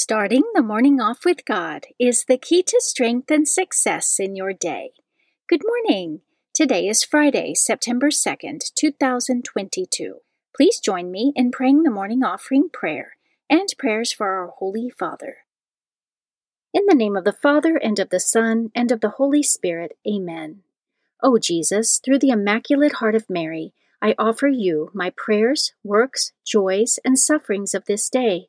Starting 0.00 0.44
the 0.54 0.62
morning 0.62 1.00
off 1.00 1.24
with 1.24 1.44
God 1.44 1.86
is 1.98 2.24
the 2.28 2.38
key 2.38 2.62
to 2.62 2.80
strength 2.80 3.32
and 3.32 3.48
success 3.48 4.20
in 4.20 4.36
your 4.36 4.52
day. 4.52 4.92
Good 5.48 5.62
morning. 5.66 6.20
Today 6.54 6.86
is 6.86 7.02
Friday, 7.02 7.52
September 7.54 8.08
2nd, 8.08 8.72
2022. 8.76 10.18
Please 10.54 10.78
join 10.78 11.10
me 11.10 11.32
in 11.34 11.50
praying 11.50 11.82
the 11.82 11.90
morning 11.90 12.22
offering 12.22 12.68
prayer 12.72 13.16
and 13.50 13.68
prayers 13.76 14.12
for 14.12 14.28
our 14.28 14.46
Holy 14.46 14.88
Father. 14.88 15.38
In 16.72 16.84
the 16.86 16.94
name 16.94 17.16
of 17.16 17.24
the 17.24 17.32
Father, 17.32 17.74
and 17.76 17.98
of 17.98 18.10
the 18.10 18.20
Son, 18.20 18.70
and 18.76 18.92
of 18.92 19.00
the 19.00 19.16
Holy 19.18 19.42
Spirit, 19.42 19.98
Amen. 20.06 20.62
O 21.24 21.38
Jesus, 21.38 21.98
through 21.98 22.20
the 22.20 22.30
Immaculate 22.30 22.92
Heart 22.92 23.16
of 23.16 23.28
Mary, 23.28 23.74
I 24.00 24.14
offer 24.16 24.46
you 24.46 24.92
my 24.94 25.10
prayers, 25.16 25.72
works, 25.82 26.30
joys, 26.46 27.00
and 27.04 27.18
sufferings 27.18 27.74
of 27.74 27.86
this 27.86 28.08
day 28.08 28.48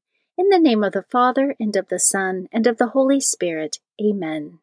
In 0.41 0.49
the 0.49 0.57
name 0.57 0.83
of 0.83 0.93
the 0.93 1.03
Father, 1.03 1.55
and 1.59 1.75
of 1.75 1.89
the 1.89 1.99
Son, 1.99 2.47
and 2.51 2.65
of 2.65 2.79
the 2.79 2.87
Holy 2.87 3.19
Spirit. 3.19 3.77
Amen. 4.03 4.57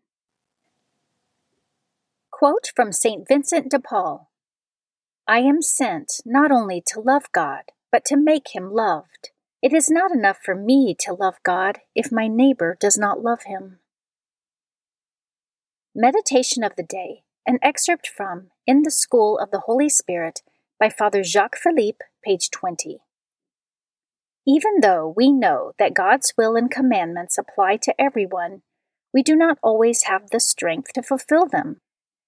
Quote 2.32 2.72
from 2.74 2.90
St. 2.90 3.28
Vincent 3.28 3.70
de 3.70 3.78
Paul 3.78 4.28
I 5.28 5.38
am 5.38 5.62
sent 5.62 6.14
not 6.24 6.50
only 6.50 6.82
to 6.88 7.00
love 7.00 7.30
God, 7.30 7.62
but 7.92 8.04
to 8.06 8.16
make 8.16 8.56
him 8.56 8.72
loved. 8.72 9.30
It 9.62 9.72
is 9.72 9.88
not 9.88 10.10
enough 10.10 10.38
for 10.44 10.56
me 10.56 10.96
to 10.98 11.14
love 11.14 11.36
God 11.44 11.78
if 11.94 12.10
my 12.10 12.26
neighbor 12.26 12.76
does 12.80 12.98
not 12.98 13.22
love 13.22 13.44
him. 13.44 13.78
Meditation 15.94 16.64
of 16.64 16.74
the 16.74 16.82
Day, 16.82 17.22
an 17.46 17.60
excerpt 17.62 18.08
from 18.08 18.50
In 18.66 18.82
the 18.82 18.90
School 18.90 19.38
of 19.38 19.52
the 19.52 19.60
Holy 19.60 19.88
Spirit 19.88 20.42
by 20.80 20.90
Father 20.90 21.22
Jacques 21.22 21.56
Philippe, 21.56 22.04
page 22.24 22.50
20. 22.50 22.98
Even 24.48 24.80
though 24.80 25.12
we 25.14 25.30
know 25.30 25.72
that 25.78 25.92
God's 25.92 26.32
will 26.38 26.56
and 26.56 26.70
commandments 26.70 27.36
apply 27.36 27.76
to 27.82 27.94
everyone, 28.00 28.62
we 29.12 29.22
do 29.22 29.36
not 29.36 29.58
always 29.62 30.04
have 30.04 30.30
the 30.30 30.40
strength 30.40 30.94
to 30.94 31.02
fulfill 31.02 31.44
them. 31.44 31.82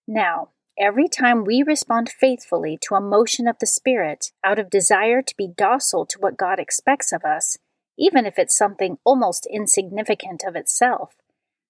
Now, 0.07 0.51
every 0.79 1.09
time 1.09 1.47
we 1.47 1.63
respond 1.63 2.11
faithfully 2.11 2.79
to 2.83 2.95
a 2.95 3.01
motion 3.01 3.49
of 3.49 3.59
the 3.59 3.67
Spirit 3.67 4.33
out 4.45 4.59
of 4.59 4.69
desire 4.69 5.23
to 5.23 5.35
be 5.35 5.49
docile 5.49 6.05
to 6.05 6.19
what 6.19 6.37
God 6.37 6.59
expects 6.59 7.11
of 7.11 7.25
us, 7.25 7.57
even 7.99 8.27
if 8.27 8.39
it's 8.39 8.57
something 8.57 8.99
almost 9.03 9.49
insignificant 9.51 10.45
of 10.47 10.57
itself, 10.57 11.15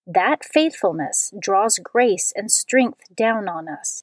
that 0.04 0.44
faithfulness 0.44 1.32
draws 1.38 1.78
grace 1.78 2.32
and 2.34 2.50
strength 2.50 3.14
down 3.14 3.48
on 3.48 3.68
us. 3.68 4.02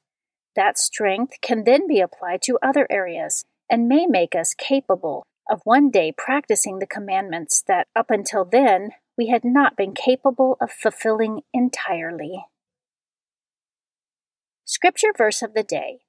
That 0.56 0.78
strength 0.78 1.42
can 1.42 1.64
then 1.64 1.86
be 1.86 2.00
applied 2.00 2.40
to 2.44 2.58
other 2.62 2.86
areas 2.88 3.44
and 3.68 3.86
may 3.86 4.06
make 4.06 4.34
us 4.34 4.54
capable 4.54 5.26
of 5.48 5.60
one 5.64 5.90
day 5.90 6.12
practicing 6.16 6.78
the 6.78 6.86
commandments 6.86 7.62
that 7.66 7.88
up 7.96 8.10
until 8.10 8.44
then 8.44 8.90
we 9.16 9.28
had 9.28 9.44
not 9.44 9.76
been 9.76 9.94
capable 9.94 10.56
of 10.60 10.70
fulfilling 10.70 11.42
entirely. 11.52 12.44
Scripture 14.64 15.12
verse 15.16 15.42
of 15.42 15.54
the 15.54 15.62
day 15.62 16.00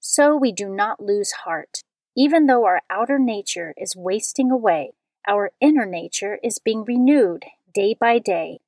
So 0.00 0.36
we 0.36 0.52
do 0.52 0.68
not 0.68 1.00
lose 1.00 1.32
heart. 1.44 1.82
Even 2.14 2.46
though 2.46 2.66
our 2.66 2.82
outer 2.90 3.18
nature 3.18 3.72
is 3.78 3.96
wasting 3.96 4.50
away, 4.50 4.92
our 5.26 5.52
inner 5.60 5.86
nature 5.86 6.38
is 6.42 6.58
being 6.58 6.84
renewed 6.84 7.44
day 7.72 7.94
by 7.98 8.18
day. 8.18 8.58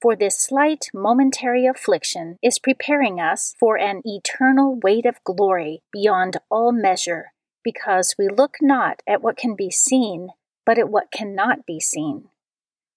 For 0.00 0.16
this 0.16 0.38
slight 0.38 0.86
momentary 0.94 1.66
affliction 1.66 2.38
is 2.42 2.58
preparing 2.58 3.20
us 3.20 3.54
for 3.58 3.76
an 3.76 4.00
eternal 4.04 4.78
weight 4.82 5.04
of 5.04 5.22
glory 5.24 5.82
beyond 5.92 6.38
all 6.48 6.72
measure 6.72 7.32
because 7.66 8.14
we 8.16 8.28
look 8.28 8.58
not 8.62 9.02
at 9.08 9.20
what 9.20 9.36
can 9.36 9.56
be 9.56 9.72
seen, 9.72 10.28
but 10.64 10.78
at 10.78 10.88
what 10.88 11.10
cannot 11.10 11.66
be 11.66 11.80
seen. 11.80 12.28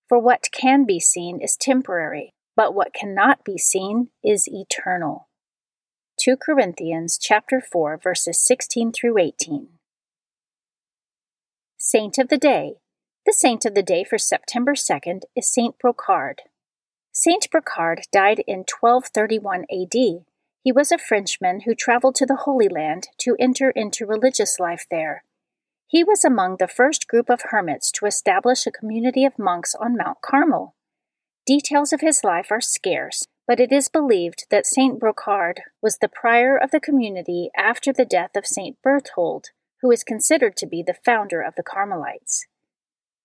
For 0.07 0.19
what 0.19 0.49
can 0.51 0.85
be 0.85 0.99
seen 0.99 1.41
is 1.41 1.57
temporary, 1.57 2.35
but 2.55 2.75
what 2.75 2.93
cannot 2.93 3.43
be 3.43 3.57
seen 3.57 4.09
is 4.23 4.47
eternal. 4.47 5.27
2 6.19 6.37
Corinthians 6.37 7.17
chapter 7.19 7.59
4 7.59 7.97
verses 7.97 8.39
16 8.39 8.91
through 8.91 9.17
18. 9.17 9.69
Saint 11.79 12.19
of 12.19 12.27
the 12.27 12.37
Day. 12.37 12.73
The 13.25 13.33
saint 13.33 13.65
of 13.65 13.73
the 13.73 13.81
day 13.81 14.03
for 14.03 14.19
September 14.19 14.75
2nd 14.75 15.21
is 15.35 15.51
Saint 15.51 15.77
Brocard. 15.83 16.41
Saint 17.11 17.47
Brocard 17.49 18.03
died 18.11 18.43
in 18.45 18.65
1231 18.69 19.65
AD 19.71 20.25
he 20.61 20.71
was 20.71 20.91
a 20.91 20.97
Frenchman 20.97 21.61
who 21.61 21.73
traveled 21.73 22.15
to 22.15 22.25
the 22.25 22.41
Holy 22.43 22.67
Land 22.67 23.07
to 23.19 23.35
enter 23.39 23.69
into 23.69 24.05
religious 24.05 24.59
life 24.59 24.85
there. 24.91 25.23
He 25.87 26.03
was 26.03 26.25
among 26.25 26.57
the 26.57 26.67
first 26.67 27.07
group 27.07 27.29
of 27.29 27.41
hermits 27.49 27.91
to 27.93 28.05
establish 28.05 28.67
a 28.67 28.71
community 28.71 29.25
of 29.25 29.39
monks 29.39 29.73
on 29.73 29.97
Mount 29.97 30.17
Carmel. 30.21 30.75
Details 31.47 31.93
of 31.93 32.01
his 32.01 32.23
life 32.23 32.51
are 32.51 32.61
scarce, 32.61 33.25
but 33.47 33.59
it 33.59 33.71
is 33.71 33.89
believed 33.89 34.45
that 34.51 34.67
Saint 34.67 34.99
Brocard 34.99 35.61
was 35.81 35.97
the 35.97 36.09
prior 36.09 36.57
of 36.57 36.71
the 36.71 36.79
community 36.79 37.49
after 37.57 37.91
the 37.91 38.05
death 38.05 38.35
of 38.35 38.45
Saint 38.45 38.77
Berthold, 38.83 39.47
who 39.81 39.89
is 39.89 40.03
considered 40.03 40.55
to 40.57 40.67
be 40.67 40.83
the 40.85 40.97
founder 41.05 41.41
of 41.41 41.55
the 41.55 41.63
Carmelites. 41.63 42.45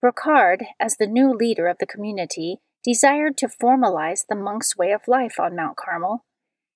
Brocard, 0.03 0.67
as 0.81 0.97
the 0.97 1.07
new 1.07 1.33
leader 1.33 1.67
of 1.67 1.79
the 1.79 1.87
community, 1.87 2.61
desired 2.85 3.37
to 3.39 3.49
formalize 3.49 4.25
the 4.27 4.37
monk's 4.37 4.77
way 4.77 4.93
of 4.93 5.09
life 5.09 5.41
on 5.41 5.57
Mount 5.57 5.77
Carmel 5.77 6.25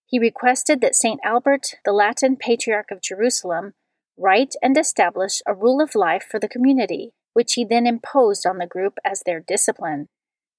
he 0.09 0.19
requested 0.19 0.81
that 0.81 0.95
St. 0.95 1.21
Albert, 1.23 1.75
the 1.85 1.93
Latin 1.93 2.37
Patriarch 2.37 2.91
of 2.91 3.03
Jerusalem, 3.03 3.75
write 4.17 4.55
and 4.63 4.77
establish 4.77 5.43
a 5.47 5.55
rule 5.55 5.83
of 5.83 5.95
life 5.95 6.27
for 6.29 6.41
the 6.41 6.49
community, 6.49 7.13
which 7.35 7.53
he 7.55 7.65
then 7.65 7.87
imposed 7.87 8.47
on 8.47 8.57
the 8.57 8.67
group 8.67 8.95
as 9.05 9.23
their 9.23 9.39
discipline. 9.39 10.09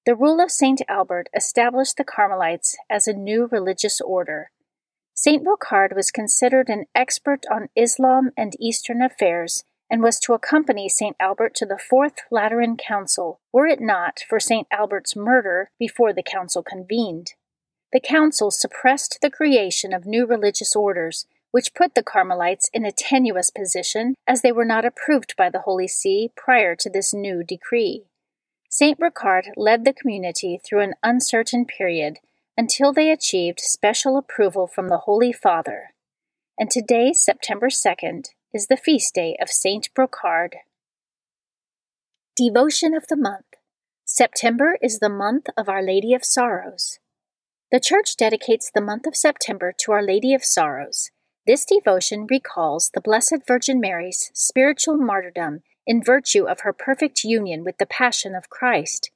The 0.06 0.16
rule 0.16 0.40
of 0.40 0.51
St. 0.51 0.84
Albert 0.88 1.30
established 1.36 1.98
the 1.98 2.04
Carmelites 2.04 2.78
as 2.92 3.07
a 3.07 3.13
new 3.13 3.50
religious 3.51 4.00
order. 4.00 4.51
St. 5.16 5.44
Brocard 5.44 5.95
was 5.95 6.12
considered 6.12 6.69
an 6.69 6.86
expert 6.94 7.45
on 7.52 7.69
Islam 7.75 8.30
and 8.38 8.54
Eastern 8.60 9.02
affairs 9.02 9.63
and 9.90 10.04
was 10.04 10.19
to 10.19 10.34
accompany 10.34 10.88
St. 10.88 11.16
Albert 11.19 11.56
to 11.56 11.66
the 11.66 11.80
Fourth 11.80 12.19
Lateran 12.30 12.78
Council, 12.78 13.42
were 13.52 13.66
it 13.66 13.81
not 13.81 14.19
for 14.30 14.40
St. 14.40 14.68
Albert's 14.72 15.16
murder 15.16 15.72
before 15.80 16.13
the 16.13 16.24
council 16.24 16.62
convened. 16.62 17.34
The 17.91 18.00
council 18.00 18.51
suppressed 18.51 19.18
the 19.21 19.31
creation 19.31 19.94
of 19.94 20.06
new 20.06 20.25
religious 20.27 20.75
orders, 20.75 21.25
which 21.51 21.74
put 21.74 21.95
the 21.95 22.03
Carmelites 22.03 22.69
in 22.71 22.86
a 22.86 22.91
tenuous 22.91 23.50
position 23.50 24.15
as 24.27 24.41
they 24.41 24.51
were 24.51 24.65
not 24.65 24.86
approved 24.86 25.36
by 25.36 25.50
the 25.50 25.62
Holy 25.62 25.88
See 25.88 26.31
prior 26.36 26.75
to 26.75 26.89
this 26.89 27.13
new 27.13 27.44
decree. 27.44 28.06
St. 28.69 29.00
Brocard 29.00 29.45
led 29.57 29.83
the 29.83 29.94
community 29.94 30.59
through 30.63 30.81
an 30.81 30.94
uncertain 31.01 31.65
period 31.65 32.18
until 32.56 32.94
they 32.94 33.09
achieved 33.09 33.59
special 33.59 34.18
approval 34.18 34.68
from 34.68 34.89
the 34.89 35.00
Holy 35.00 35.33
Father. 35.33 35.89
And 36.59 36.69
today, 36.69 37.13
September 37.13 37.69
2nd, 37.69 38.27
is 38.53 38.68
the 38.68 38.77
feast 38.77 39.15
day 39.15 39.35
of 39.42 39.50
Saint 39.50 39.89
Brocard. 39.95 40.56
Devotion 42.35 42.94
of 42.94 43.07
the 43.07 43.15
Month 43.15 43.45
September 44.06 44.77
is 44.81 45.00
the 45.00 45.09
month 45.09 45.47
of 45.57 45.68
Our 45.68 45.81
Lady 45.81 46.13
of 46.13 46.24
Sorrows. 46.24 47.00
The 47.71 47.80
Church 47.80 48.18
dedicates 48.18 48.71
the 48.74 48.81
month 48.81 49.06
of 49.06 49.16
September 49.16 49.71
to 49.77 49.92
Our 49.92 50.01
Lady 50.01 50.33
of 50.33 50.44
Sorrows. 50.44 51.12
This 51.45 51.66
devotion 51.66 52.25
recalls 52.27 52.89
the 52.92 53.01
Blessed 53.01 53.45
Virgin 53.48 53.80
Mary's 53.80 54.31
spiritual 54.33 54.98
martyrdom 54.98 55.62
in 55.86 56.04
virtue 56.04 56.45
of 56.45 56.62
her 56.62 56.74
perfect 56.74 57.24
union 57.24 57.63
with 57.63 57.77
the 57.77 57.86
Passion 57.86 58.33
of 58.33 58.50
Christ. 58.50 59.12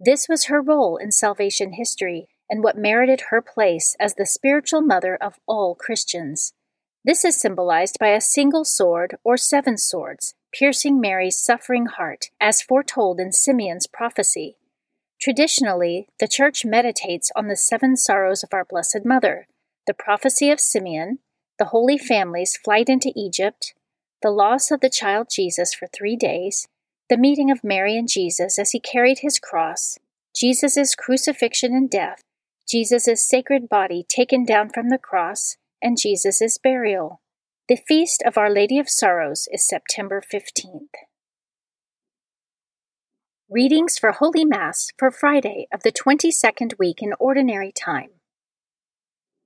This 0.00 0.26
was 0.26 0.46
her 0.46 0.62
role 0.62 0.96
in 0.96 1.12
salvation 1.12 1.74
history 1.74 2.28
and 2.48 2.64
what 2.64 2.78
merited 2.78 3.24
her 3.28 3.42
place 3.42 3.94
as 4.00 4.14
the 4.14 4.24
spiritual 4.24 4.80
mother 4.80 5.14
of 5.16 5.38
all 5.46 5.74
Christians. 5.74 6.54
This 7.04 7.26
is 7.26 7.38
symbolized 7.38 7.98
by 7.98 8.08
a 8.08 8.22
single 8.22 8.64
sword 8.64 9.16
or 9.22 9.36
seven 9.36 9.76
swords 9.76 10.34
piercing 10.50 10.98
Mary's 10.98 11.36
suffering 11.36 11.86
heart, 11.86 12.30
as 12.40 12.62
foretold 12.62 13.20
in 13.20 13.32
Simeon's 13.32 13.86
prophecy. 13.86 14.56
Traditionally, 15.22 16.08
the 16.18 16.26
Church 16.26 16.64
meditates 16.64 17.30
on 17.36 17.46
the 17.46 17.54
seven 17.54 17.96
sorrows 17.96 18.42
of 18.42 18.48
our 18.52 18.64
Blessed 18.64 19.04
Mother, 19.04 19.46
the 19.86 19.94
prophecy 19.94 20.50
of 20.50 20.58
Simeon, 20.58 21.20
the 21.60 21.66
Holy 21.66 21.96
Family's 21.96 22.56
flight 22.56 22.88
into 22.88 23.12
Egypt, 23.14 23.72
the 24.20 24.32
loss 24.32 24.72
of 24.72 24.80
the 24.80 24.90
child 24.90 25.28
Jesus 25.30 25.72
for 25.72 25.86
three 25.86 26.16
days, 26.16 26.66
the 27.08 27.16
meeting 27.16 27.52
of 27.52 27.62
Mary 27.62 27.96
and 27.96 28.08
Jesus 28.08 28.58
as 28.58 28.72
he 28.72 28.80
carried 28.80 29.20
his 29.20 29.38
cross, 29.38 29.96
Jesus' 30.34 30.96
crucifixion 30.96 31.72
and 31.72 31.88
death, 31.88 32.24
Jesus' 32.68 33.24
sacred 33.24 33.68
body 33.68 34.04
taken 34.08 34.44
down 34.44 34.70
from 34.70 34.88
the 34.88 34.98
cross, 34.98 35.56
and 35.80 36.00
Jesus' 36.00 36.58
burial. 36.60 37.20
The 37.68 37.76
feast 37.76 38.24
of 38.26 38.36
Our 38.36 38.50
Lady 38.50 38.80
of 38.80 38.90
Sorrows 38.90 39.46
is 39.52 39.68
September 39.68 40.20
15th. 40.20 40.88
Readings 43.52 43.98
for 43.98 44.12
Holy 44.12 44.46
Mass 44.46 44.92
for 44.96 45.10
Friday 45.10 45.66
of 45.70 45.82
the 45.82 45.92
22nd 45.92 46.78
week 46.78 47.02
in 47.02 47.12
Ordinary 47.18 47.70
Time. 47.70 48.08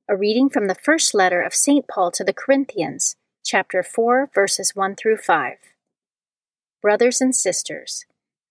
A 0.09 0.17
reading 0.17 0.49
from 0.49 0.69
the 0.69 0.77
first 0.77 1.13
letter 1.13 1.43
of 1.43 1.53
St. 1.53 1.89
Paul 1.89 2.13
to 2.13 2.23
the 2.23 2.33
Corinthians, 2.33 3.17
chapter 3.45 3.83
4, 3.83 4.31
verses 4.33 4.77
1 4.77 4.95
through 4.95 5.17
5. 5.17 5.55
Brothers 6.81 7.21
and 7.21 7.35
sisters, 7.35 8.05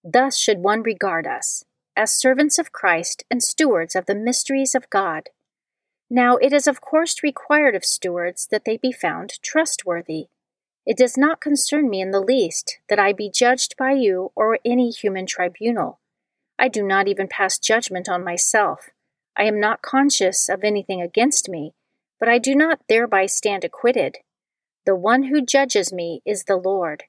thus 0.04 0.38
should 0.38 0.58
one 0.58 0.84
regard 0.84 1.26
us 1.26 1.64
as 1.96 2.12
servants 2.12 2.60
of 2.60 2.74
Christ 2.74 3.24
and 3.32 3.42
stewards 3.42 3.96
of 3.96 4.08
the 4.08 4.14
mysteries 4.14 4.76
of 4.76 4.90
God. 4.90 5.30
Now, 6.10 6.36
it 6.36 6.52
is 6.52 6.68
of 6.68 6.82
course 6.82 7.24
required 7.24 7.76
of 7.76 7.86
stewards 7.86 8.46
that 8.52 8.66
they 8.66 8.76
be 8.76 8.92
found 8.92 9.42
trustworthy. 9.42 10.26
It 10.86 10.98
does 10.98 11.18
not 11.18 11.42
concern 11.42 11.90
me 11.90 12.02
in 12.02 12.12
the 12.12 12.20
least 12.22 12.78
that 12.90 13.00
I 13.00 13.12
be 13.12 13.30
judged 13.30 13.76
by 13.78 13.94
you 13.94 14.32
or 14.36 14.60
any 14.64 14.92
human 14.92 15.26
tribunal. 15.26 16.00
I 16.60 16.68
do 16.68 16.84
not 16.84 17.08
even 17.08 17.28
pass 17.28 17.58
judgment 17.58 18.08
on 18.08 18.24
myself. 18.24 18.90
I 19.36 19.46
am 19.46 19.60
not 19.60 19.82
conscious 19.82 20.48
of 20.48 20.64
anything 20.64 21.02
against 21.02 21.50
me, 21.50 21.74
but 22.20 22.30
I 22.30 22.38
do 22.38 22.56
not 22.56 22.82
thereby 22.88 23.26
stand 23.26 23.64
acquitted. 23.64 24.18
The 24.86 24.96
one 24.96 25.24
who 25.24 25.42
judges 25.42 25.92
me 25.92 26.22
is 26.26 26.44
the 26.44 26.56
Lord. 26.56 27.04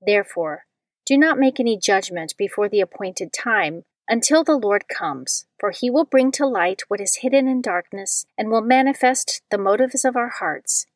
Therefore, 0.00 0.64
do 1.04 1.16
not 1.16 1.38
make 1.38 1.60
any 1.60 1.78
judgment 1.78 2.34
before 2.36 2.68
the 2.68 2.80
appointed 2.80 3.32
time 3.32 3.84
until 4.08 4.42
the 4.42 4.56
Lord 4.56 4.88
comes, 4.88 5.46
for 5.58 5.70
he 5.70 5.90
will 5.90 6.04
bring 6.04 6.32
to 6.32 6.46
light 6.46 6.82
what 6.88 7.00
is 7.00 7.16
hidden 7.16 7.46
in 7.46 7.60
darkness 7.60 8.24
and 8.36 8.48
will 8.48 8.62
manifest 8.62 9.42
the 9.50 9.58
motives 9.58 10.04
of 10.04 10.16
our 10.16 10.28
hearts, 10.28 10.86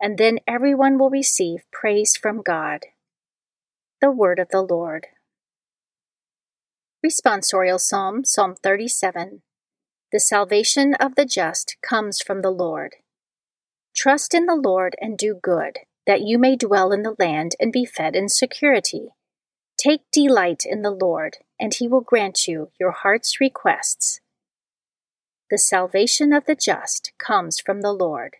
and 0.00 0.18
then 0.18 0.38
everyone 0.46 0.98
will 0.98 1.10
receive 1.10 1.64
praise 1.70 2.16
from 2.16 2.42
God. 2.42 2.86
The 4.00 4.10
Word 4.10 4.38
of 4.38 4.48
the 4.48 4.62
Lord. 4.62 5.08
Responsorial 7.04 7.78
Psalm, 7.78 8.24
Psalm 8.24 8.54
37. 8.62 9.42
The 10.12 10.20
salvation 10.20 10.94
of 10.94 11.14
the 11.14 11.24
just 11.24 11.76
comes 11.82 12.20
from 12.20 12.40
the 12.40 12.50
Lord. 12.50 12.96
Trust 13.94 14.34
in 14.34 14.46
the 14.46 14.56
Lord 14.56 14.96
and 15.00 15.18
do 15.18 15.38
good, 15.40 15.80
that 16.06 16.22
you 16.22 16.38
may 16.38 16.56
dwell 16.56 16.92
in 16.92 17.02
the 17.02 17.16
land 17.18 17.52
and 17.60 17.72
be 17.72 17.84
fed 17.84 18.16
in 18.16 18.28
security. 18.28 19.10
Take 19.78 20.02
delight 20.12 20.64
in 20.66 20.82
the 20.82 20.90
Lord 20.90 21.38
and 21.58 21.74
he 21.74 21.88
will 21.88 22.00
grant 22.00 22.48
you 22.48 22.70
your 22.78 22.90
heart's 22.90 23.40
requests. 23.40 24.20
The 25.50 25.58
salvation 25.58 26.32
of 26.32 26.46
the 26.46 26.54
just 26.54 27.12
comes 27.18 27.60
from 27.60 27.80
the 27.80 27.92
Lord. 27.92 28.36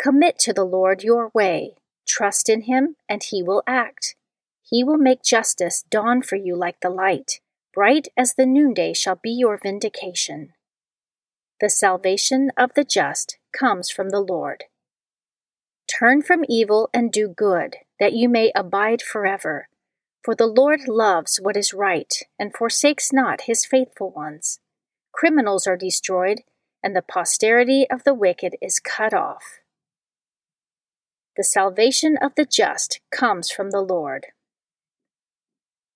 Commit 0.00 0.38
to 0.38 0.54
the 0.54 0.64
Lord 0.64 1.02
your 1.02 1.30
way, 1.34 1.74
trust 2.08 2.48
in 2.48 2.62
him, 2.62 2.96
and 3.06 3.22
he 3.22 3.42
will 3.42 3.62
act. 3.66 4.16
He 4.62 4.82
will 4.82 4.96
make 4.96 5.22
justice 5.22 5.84
dawn 5.90 6.22
for 6.22 6.36
you 6.36 6.56
like 6.56 6.80
the 6.80 6.88
light, 6.88 7.40
bright 7.74 8.08
as 8.16 8.34
the 8.34 8.46
noonday 8.46 8.94
shall 8.94 9.16
be 9.16 9.30
your 9.30 9.58
vindication. 9.58 10.54
The 11.60 11.68
salvation 11.68 12.50
of 12.56 12.72
the 12.74 12.84
just 12.84 13.36
comes 13.52 13.90
from 13.90 14.08
the 14.08 14.20
Lord. 14.20 14.64
Turn 15.86 16.22
from 16.22 16.46
evil 16.48 16.88
and 16.94 17.12
do 17.12 17.28
good, 17.28 17.76
that 17.98 18.14
you 18.14 18.26
may 18.26 18.52
abide 18.54 19.02
forever. 19.02 19.68
For 20.24 20.34
the 20.34 20.46
Lord 20.46 20.88
loves 20.88 21.40
what 21.42 21.58
is 21.58 21.74
right, 21.74 22.14
and 22.38 22.54
forsakes 22.54 23.12
not 23.12 23.42
his 23.42 23.66
faithful 23.66 24.10
ones. 24.10 24.60
Criminals 25.12 25.66
are 25.66 25.76
destroyed, 25.76 26.40
and 26.82 26.96
the 26.96 27.02
posterity 27.02 27.86
of 27.90 28.04
the 28.04 28.14
wicked 28.14 28.56
is 28.62 28.80
cut 28.80 29.12
off. 29.12 29.59
The 31.40 31.44
salvation 31.44 32.18
of 32.20 32.34
the 32.34 32.44
just 32.44 33.00
comes 33.10 33.50
from 33.50 33.70
the 33.70 33.80
Lord. 33.80 34.26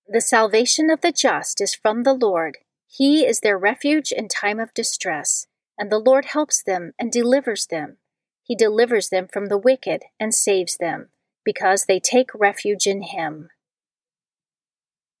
The 0.07 0.19
salvation 0.19 0.89
of 0.89 1.01
the 1.01 1.11
just 1.11 1.61
is 1.61 1.75
from 1.75 2.01
the 2.01 2.15
Lord. 2.15 2.57
He 2.87 3.27
is 3.27 3.41
their 3.41 3.55
refuge 3.55 4.11
in 4.11 4.27
time 4.27 4.59
of 4.59 4.73
distress, 4.73 5.45
and 5.77 5.91
the 5.91 5.99
Lord 5.99 6.25
helps 6.25 6.63
them 6.63 6.93
and 6.97 7.11
delivers 7.11 7.67
them. 7.67 7.97
He 8.41 8.55
delivers 8.55 9.09
them 9.09 9.27
from 9.31 9.45
the 9.45 9.59
wicked 9.59 10.05
and 10.19 10.33
saves 10.33 10.77
them, 10.77 11.09
because 11.43 11.85
they 11.85 11.99
take 11.99 12.33
refuge 12.33 12.87
in 12.87 13.03
him. 13.03 13.49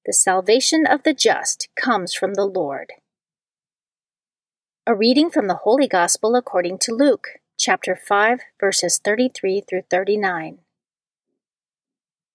The 0.07 0.13
salvation 0.13 0.87
of 0.87 1.03
the 1.03 1.13
just 1.13 1.67
comes 1.75 2.15
from 2.15 2.33
the 2.33 2.47
Lord. 2.47 2.93
A 4.87 4.95
reading 4.95 5.29
from 5.29 5.47
the 5.47 5.59
Holy 5.65 5.87
Gospel 5.87 6.35
according 6.35 6.79
to 6.79 6.95
Luke, 6.95 7.27
chapter 7.57 7.95
5, 7.95 8.39
verses 8.59 8.99
33 9.03 9.61
through 9.67 9.83
39. 9.89 10.59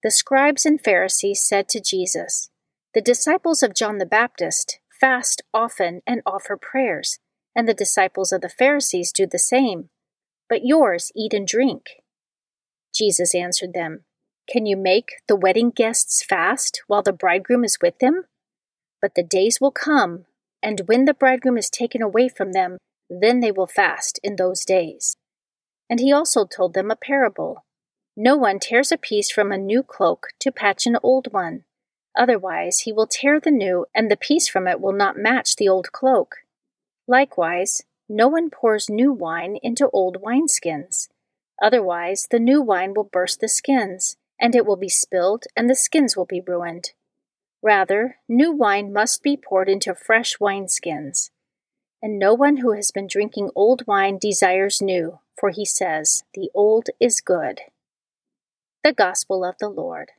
The 0.03 0.11
scribes 0.11 0.65
and 0.65 0.81
Pharisees 0.81 1.43
said 1.43 1.69
to 1.71 1.81
Jesus, 1.81 2.51
The 2.95 3.03
disciples 3.03 3.63
of 3.63 3.75
John 3.75 3.99
the 3.99 4.07
Baptist 4.07 4.79
fast 5.01 5.43
often 5.53 6.03
and 6.07 6.23
offer 6.27 6.57
prayers, 6.57 7.19
and 7.55 7.69
the 7.69 7.75
disciples 7.75 8.33
of 8.33 8.41
the 8.41 8.49
Pharisees 8.49 9.13
do 9.13 9.27
the 9.27 9.39
same, 9.39 9.91
but 10.49 10.65
yours 10.65 11.13
eat 11.15 11.35
and 11.35 11.47
drink. 11.47 11.87
Jesus 12.95 13.35
answered 13.35 13.73
them, 13.75 14.05
can 14.51 14.67
you 14.67 14.77
make 14.77 15.13
the 15.29 15.37
wedding 15.37 15.71
guests 15.71 16.25
fast 16.25 16.83
while 16.89 17.03
the 17.03 17.13
bridegroom 17.13 17.63
is 17.63 17.79
with 17.81 18.01
them? 18.01 18.25
But 19.01 19.15
the 19.15 19.23
days 19.23 19.61
will 19.61 19.71
come, 19.71 20.25
and 20.61 20.83
when 20.87 21.05
the 21.05 21.15
bridegroom 21.15 21.57
is 21.57 21.71
taken 21.71 22.03
away 22.03 22.29
from 22.29 22.51
them, 22.51 22.79
then 23.11 23.41
they 23.41 23.51
will 23.51 23.67
fast 23.67 24.21
in 24.23 24.37
those 24.37 24.65
days. 24.65 25.17
And 25.89 26.01
he 26.01 26.13
also 26.13 26.47
told 26.47 26.75
them 26.75 26.91
a 26.91 26.97
parable 26.97 27.65
No 28.17 28.37
one 28.37 28.59
tears 28.59 28.93
a 28.93 28.97
piece 28.97 29.31
from 29.31 29.51
a 29.51 29.59
new 29.59 29.83
cloak 29.83 30.29
to 30.39 30.53
patch 30.53 30.87
an 30.87 30.97
old 31.03 31.33
one. 31.33 31.65
Otherwise, 32.17 32.81
he 32.81 32.93
will 32.93 33.07
tear 33.07 33.41
the 33.41 33.51
new, 33.51 33.87
and 33.95 34.11
the 34.11 34.17
piece 34.17 34.49
from 34.49 34.67
it 34.67 34.81
will 34.81 34.93
not 34.93 35.17
match 35.17 35.57
the 35.57 35.69
old 35.69 35.93
cloak. 35.93 36.37
Likewise, 37.07 37.83
no 38.09 38.29
one 38.29 38.51
pours 38.51 38.89
new 38.89 39.13
wine 39.13 39.59
into 39.63 39.91
old 39.91 40.23
wineskins. 40.23 41.09
Otherwise, 41.61 42.29
the 42.31 42.39
new 42.39 42.63
wine 42.63 42.95
will 42.95 43.05
burst 43.05 43.41
the 43.41 43.49
skins 43.49 44.17
and 44.41 44.55
it 44.55 44.65
will 44.65 44.77
be 44.77 44.89
spilled, 44.89 45.45
and 45.55 45.69
the 45.69 45.75
skins 45.75 46.17
will 46.17 46.25
be 46.25 46.41
ruined. 46.41 46.93
Rather, 47.63 48.17
new 48.27 48.51
wine 48.51 48.93
must 48.93 49.23
be 49.23 49.37
poured 49.37 49.69
into 49.69 49.95
fresh 49.95 50.39
wineskins. 50.39 51.31
And 52.03 52.19
no 52.19 52.35
one 52.35 52.59
who 52.59 52.73
has 52.73 52.91
been 52.91 53.07
drinking 53.07 53.51
old 53.55 53.87
wine 53.87 54.19
desires 54.19 54.81
new, 54.81 55.19
for 55.39 55.51
he 55.51 55.65
says, 55.65 56.25
The 56.35 56.51
old 56.55 56.89
is 56.99 57.21
good. 57.21 57.61
The 58.83 58.93
Gospel 58.93 59.45
of 59.45 59.57
the 59.59 59.69
Lord. 59.69 60.13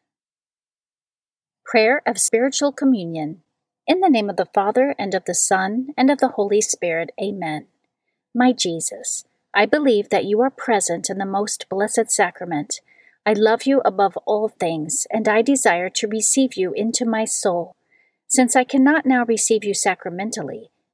Prayer 1.65 2.01
of 2.05 2.19
Spiritual 2.19 2.71
Communion. 2.71 3.41
In 3.87 3.99
the 3.99 4.09
name 4.09 4.29
of 4.29 4.37
the 4.37 4.49
Father, 4.53 4.93
and 4.99 5.15
of 5.15 5.25
the 5.25 5.33
Son, 5.33 5.87
and 5.97 6.11
of 6.11 6.19
the 6.19 6.29
Holy 6.29 6.61
Spirit, 6.61 7.11
Amen. 7.21 7.67
My 8.35 8.53
Jesus, 8.53 9.25
I 9.53 9.65
believe 9.65 10.09
that 10.09 10.25
you 10.25 10.39
are 10.41 10.51
present 10.51 11.09
in 11.09 11.17
the 11.17 11.25
most 11.25 11.67
blessed 11.69 12.11
sacrament 12.11 12.81
I 13.23 13.33
love 13.33 13.67
you 13.67 13.81
above 13.85 14.17
all 14.25 14.49
things, 14.49 15.05
and 15.11 15.27
I 15.27 15.43
desire 15.43 15.89
to 15.91 16.07
receive 16.07 16.55
you 16.55 16.73
into 16.73 17.05
my 17.05 17.25
soul. 17.25 17.75
Since 18.27 18.55
I 18.55 18.63
cannot 18.63 19.05
now 19.05 19.25
receive 19.25 19.63
you 19.63 19.75
sacramentally, 19.75 20.71